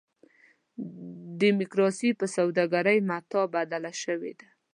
[1.41, 4.47] ډیموکراسي په سوداګرۍ متاع بدله شوې ده.